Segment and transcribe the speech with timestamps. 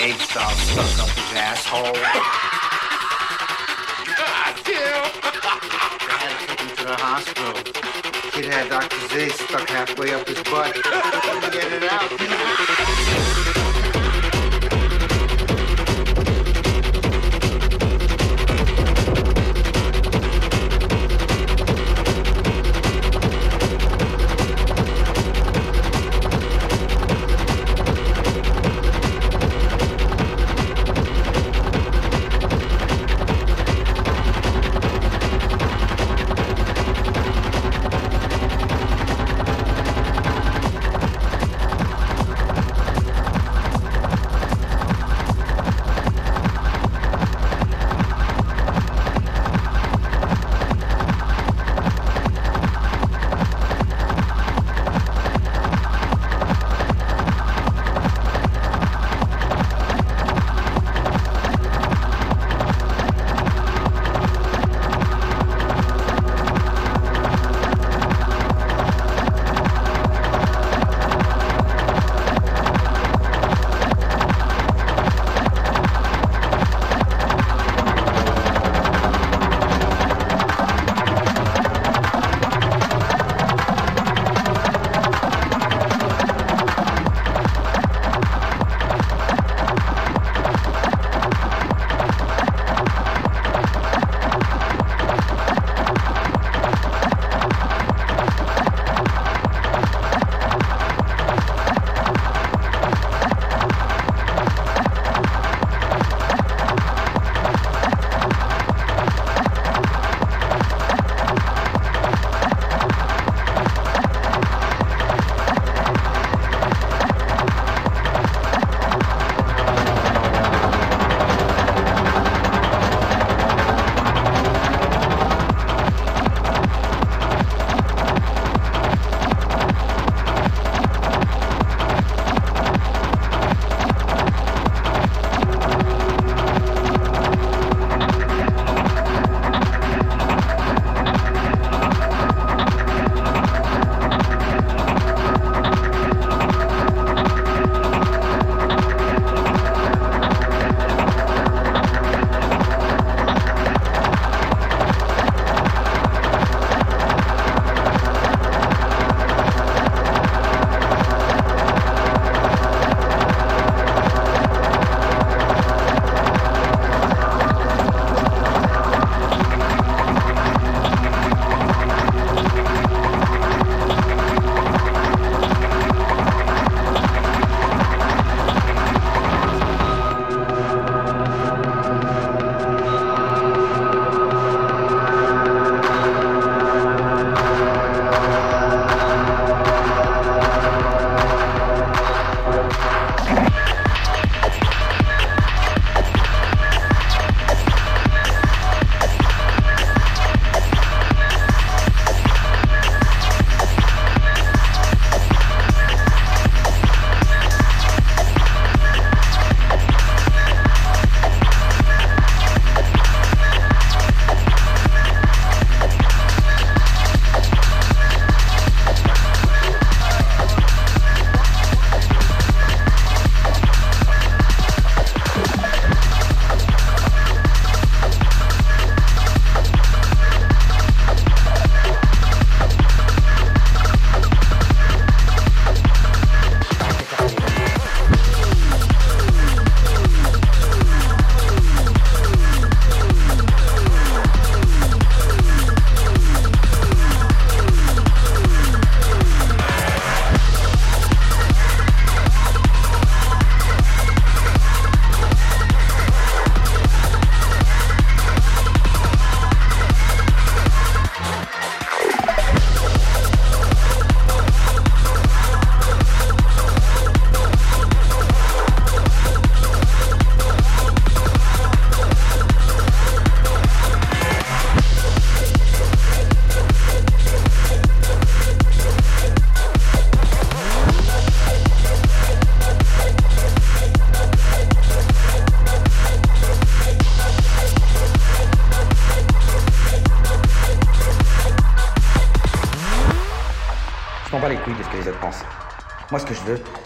[0.00, 1.92] Planet of the Apes doll stuck up his asshole.
[4.16, 5.10] God damn!
[6.00, 7.54] They had to take him to the hospital.
[8.32, 9.08] Kid had Dr.
[9.08, 10.74] Z stuck halfway up his butt.
[10.74, 13.59] Couldn't get it out,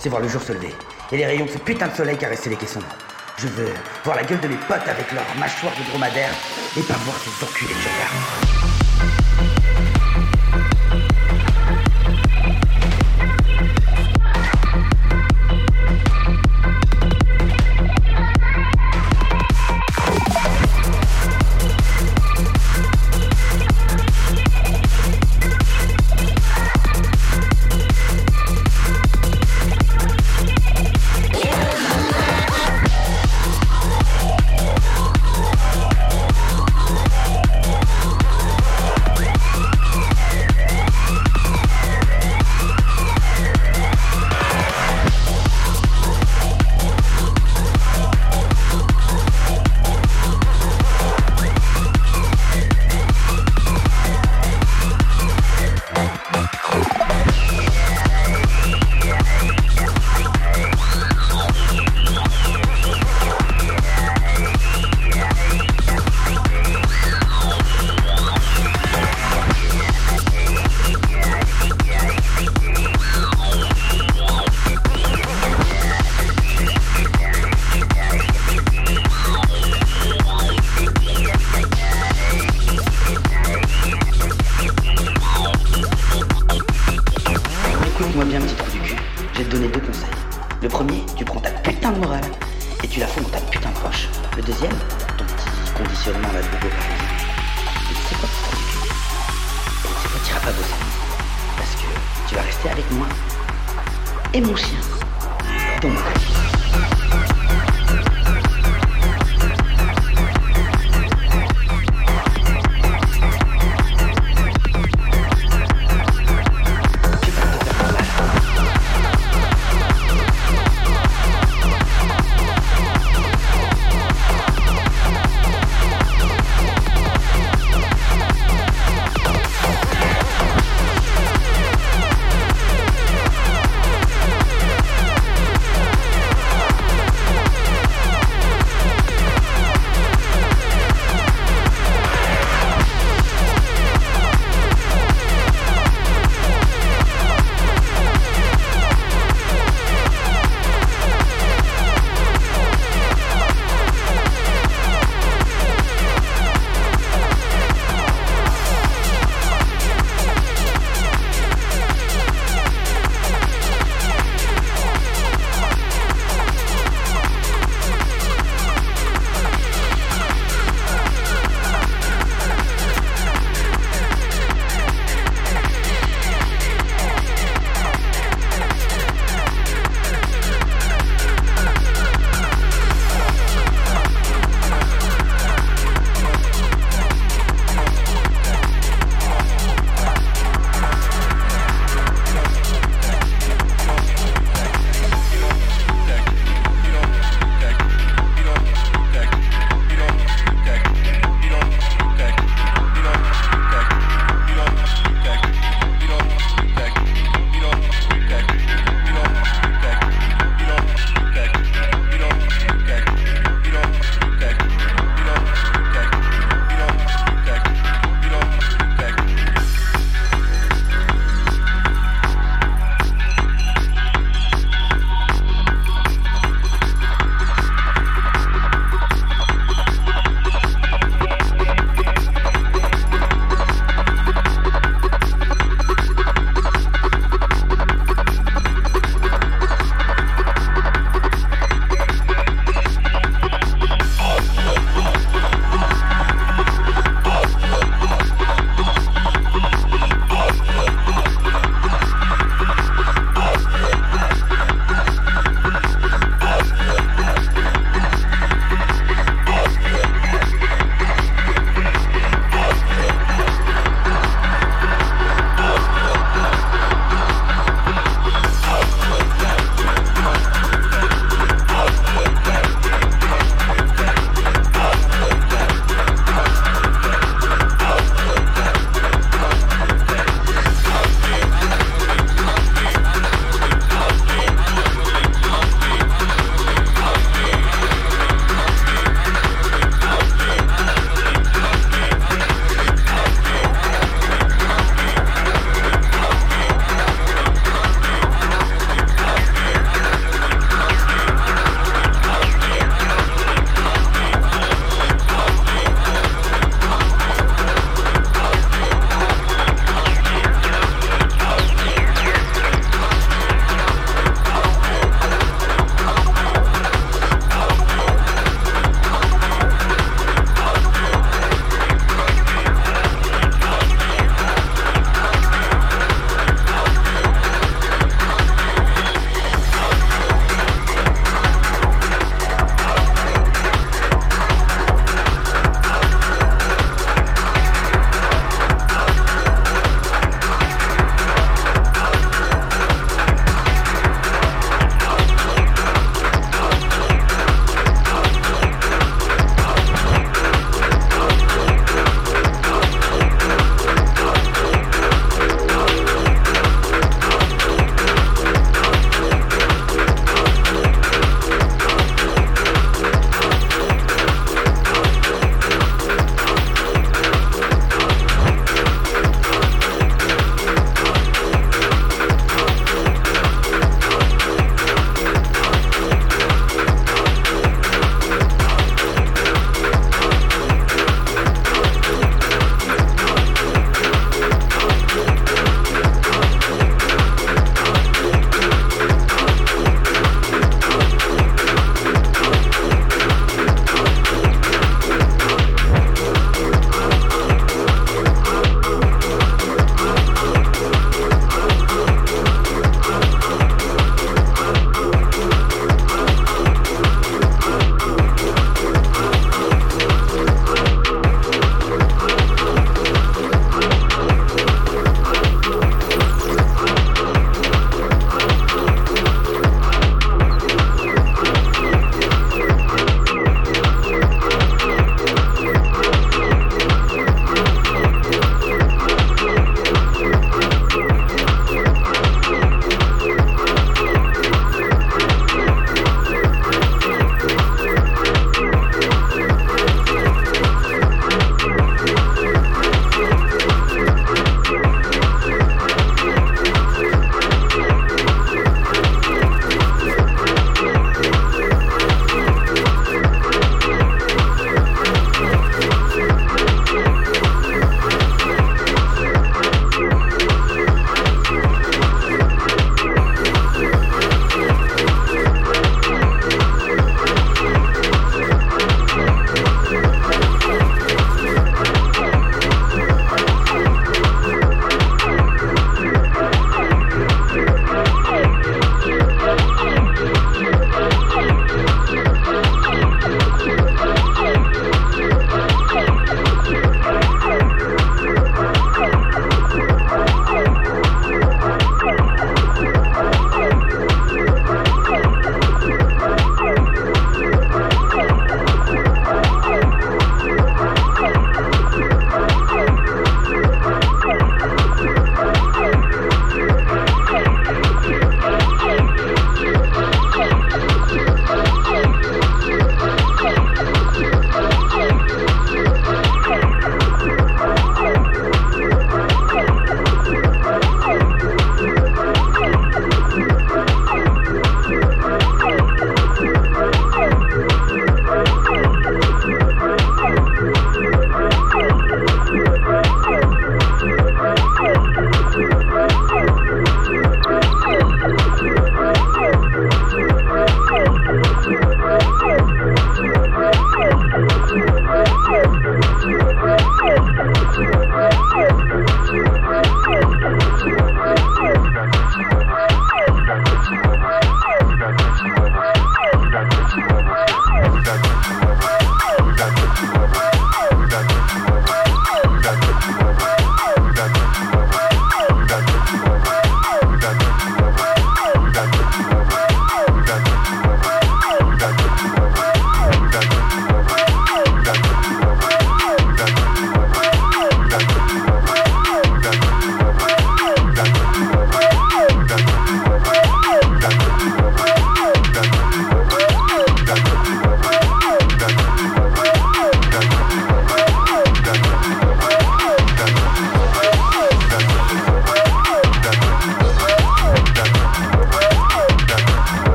[0.00, 0.74] c'est voir le jour se lever.
[1.12, 2.80] Et les rayons de ce putain de soleil caresser les caissons.
[3.36, 3.72] Je veux
[4.02, 6.32] voir la gueule de mes potes avec leurs mâchoires de dromadaire
[6.76, 8.69] et pas voir ces enculés de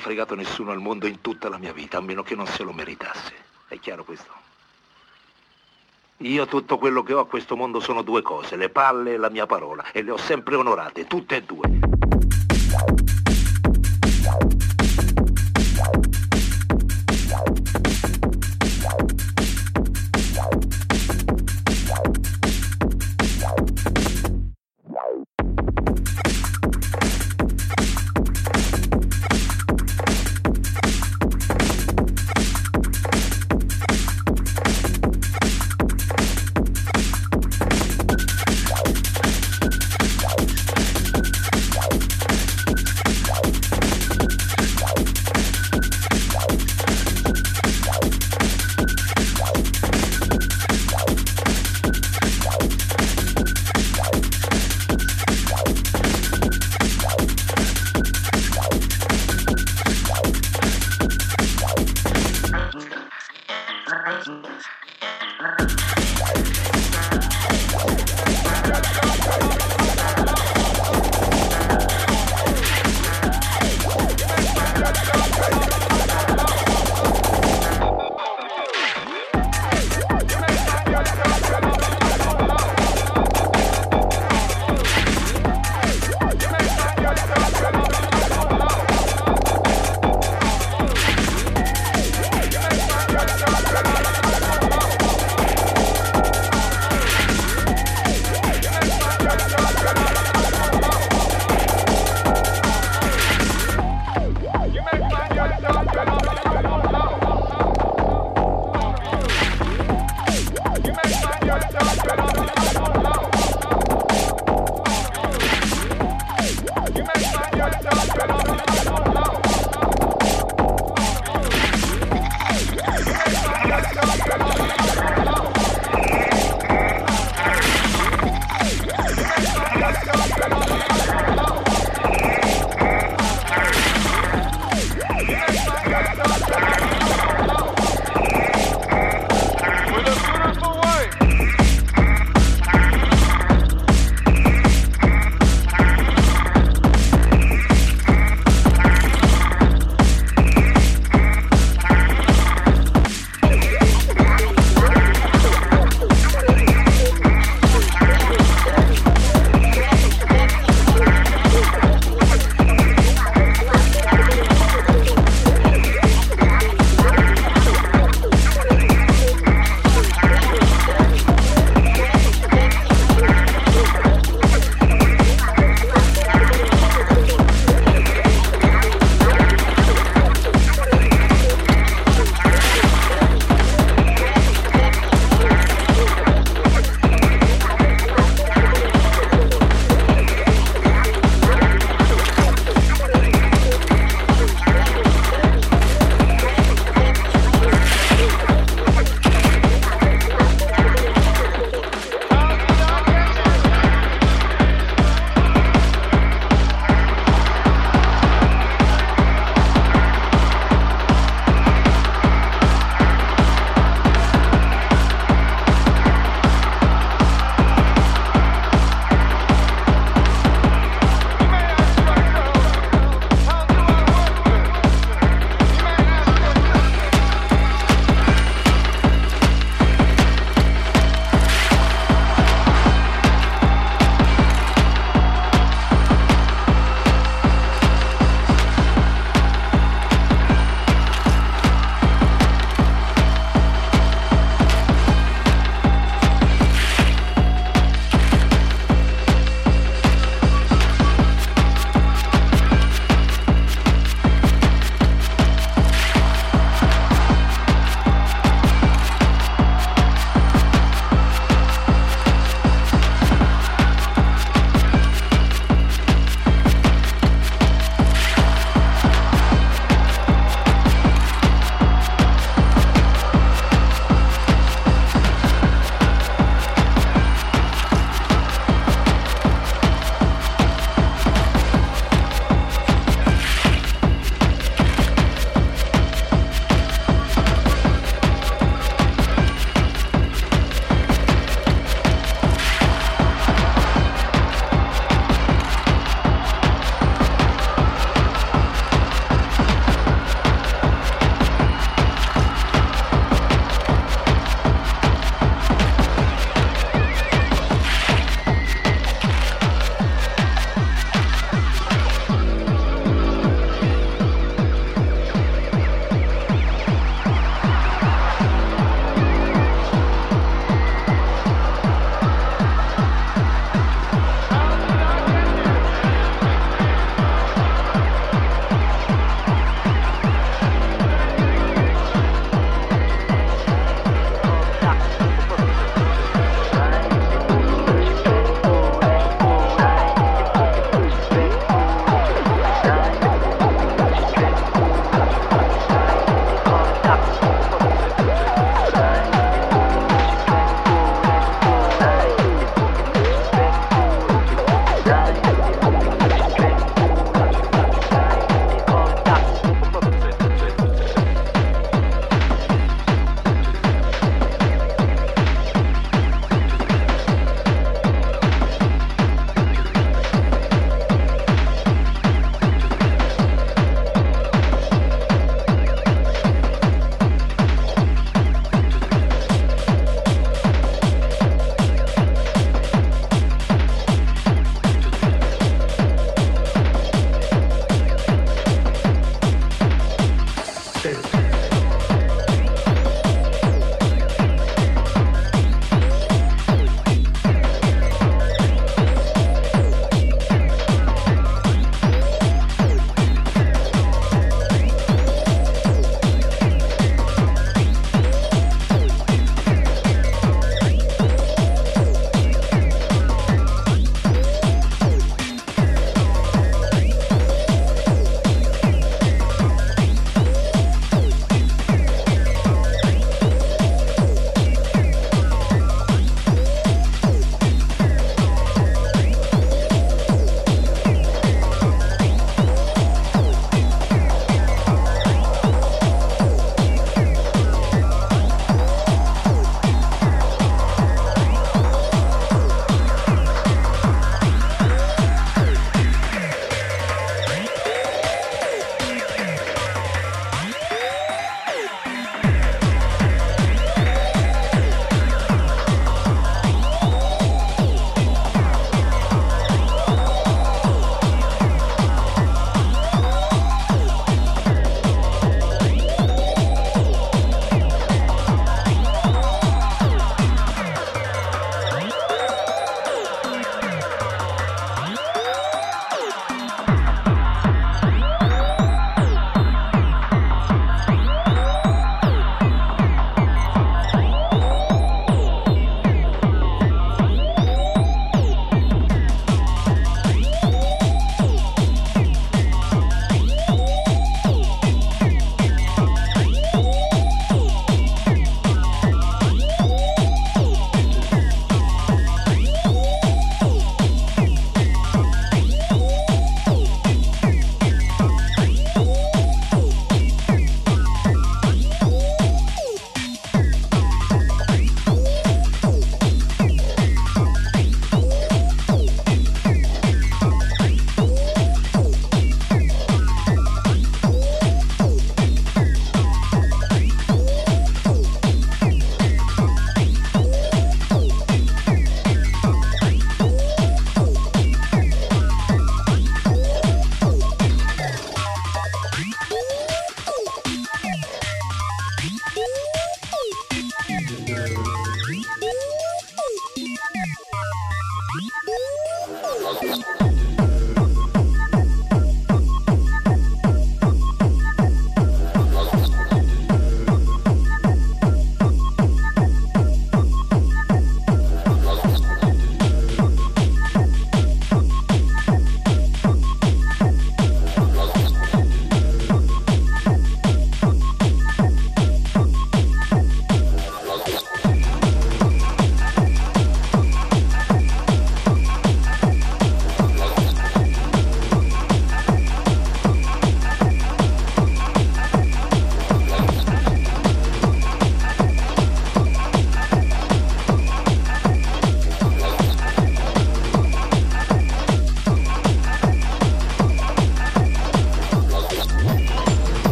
[0.00, 2.72] fregato nessuno al mondo in tutta la mia vita, a meno che non se lo
[2.72, 3.32] meritasse.
[3.68, 4.32] È chiaro questo?
[6.18, 9.30] Io tutto quello che ho a questo mondo sono due cose, le palle e la
[9.30, 12.29] mia parola, e le ho sempre onorate, tutte e due.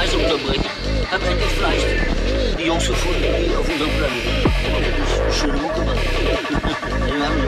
[0.00, 0.64] Reise unterbrechen.
[1.10, 1.82] Hab endlich Fleisch.
[2.58, 4.30] Die Jungs gefunden, die auf unserem Planeten.
[5.30, 5.76] Schön gemacht.
[7.04, 7.40] Wir haben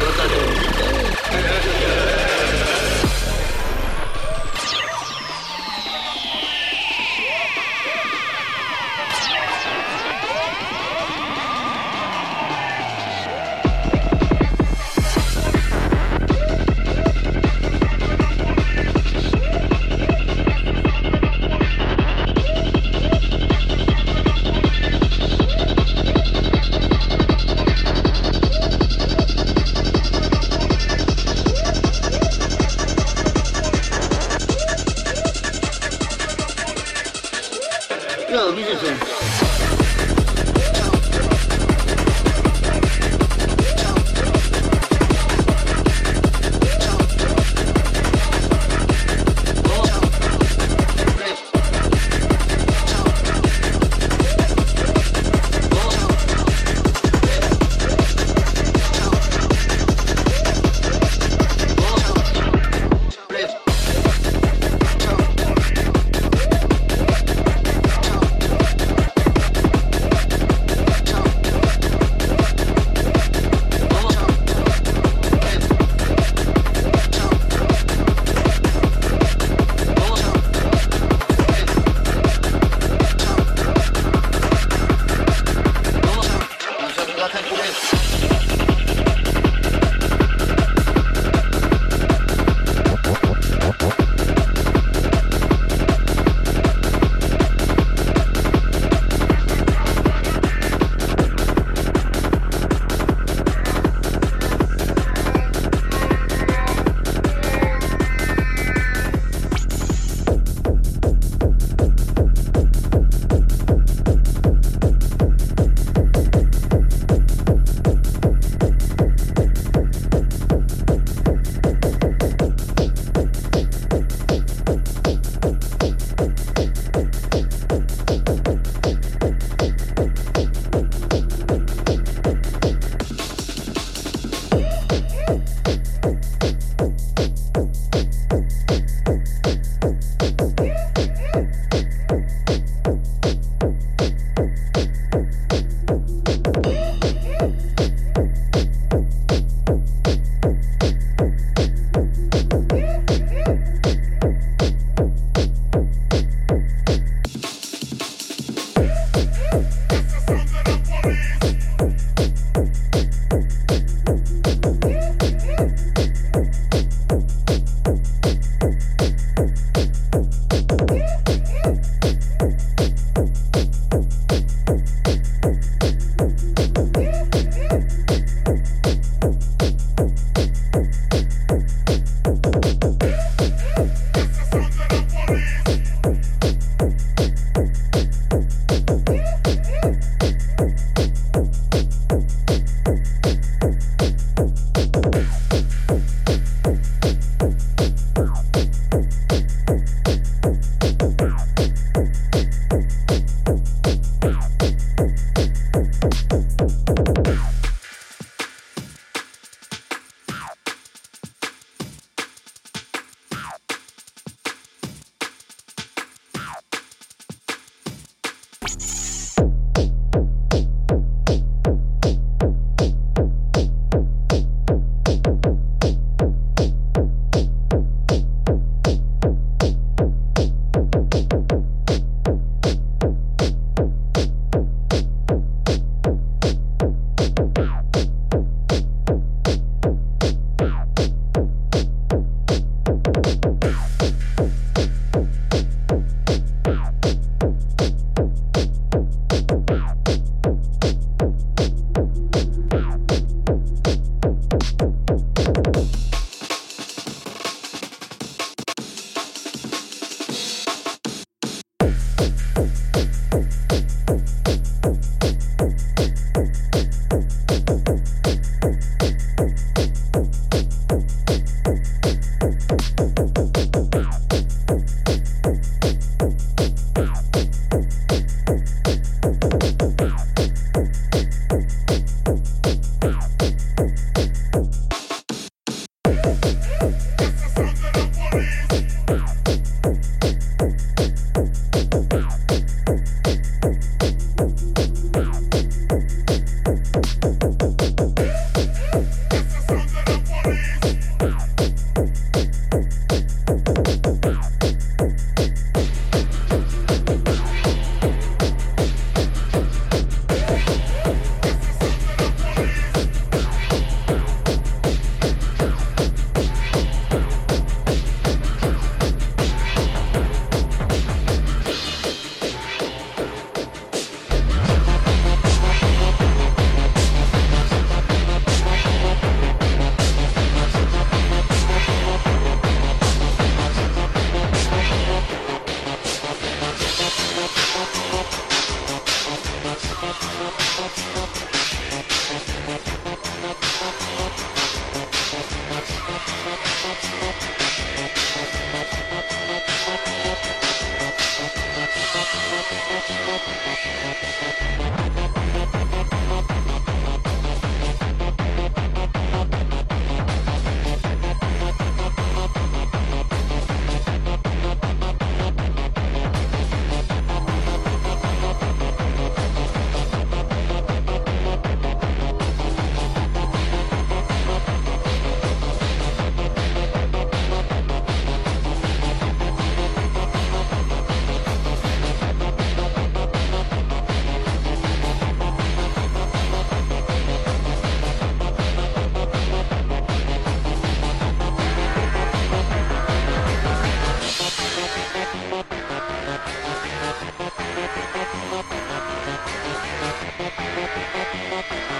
[401.70, 401.91] up.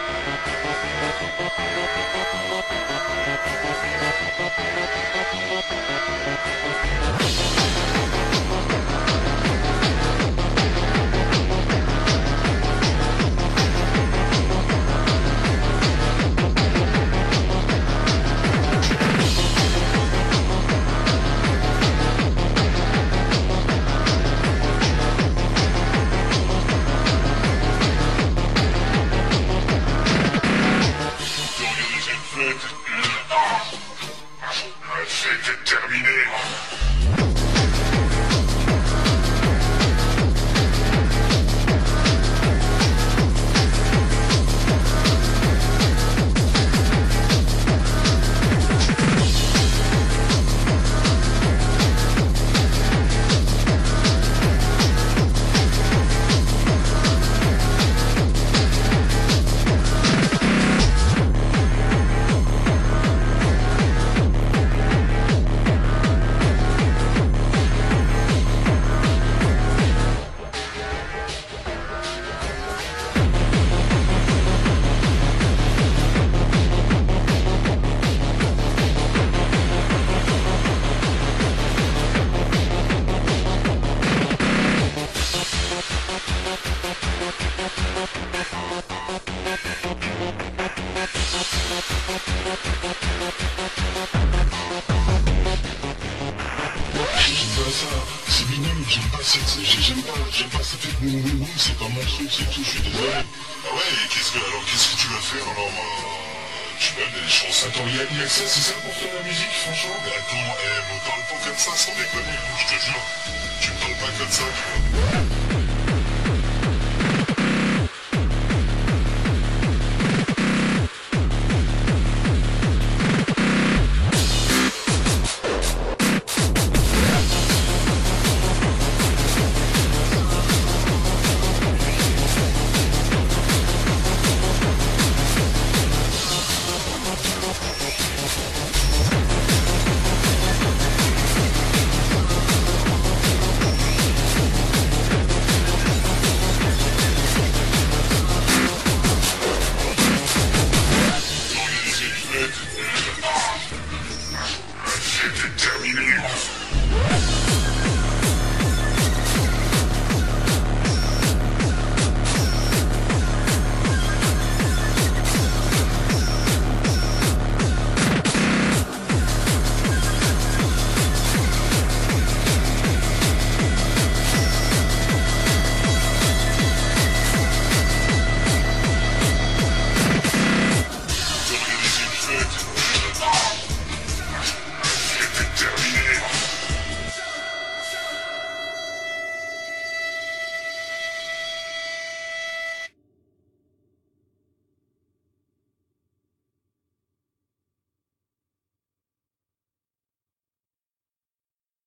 [111.66, 111.91] relationship.